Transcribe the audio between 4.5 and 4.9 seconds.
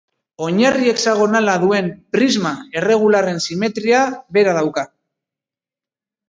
dauka.